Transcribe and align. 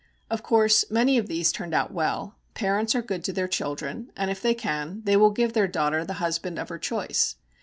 Of 0.31 0.41
course 0.41 0.83
many 0.89 1.19
of 1.19 1.27
these 1.27 1.51
turned 1.51 1.75
out 1.75 1.93
well. 1.93 2.39
Parents 2.55 2.95
are 2.95 3.03
good 3.03 3.23
to 3.25 3.31
their 3.31 3.47
children, 3.47 4.11
and 4.17 4.31
if 4.31 4.41
they 4.41 4.55
can, 4.55 5.01
they 5.05 5.15
will 5.15 5.29
give 5.29 5.53
their 5.53 5.67
daughter 5.67 6.03
the 6.03 6.13
husband 6.13 6.57
of 6.57 6.69
her 6.69 6.79
choice. 6.79 7.35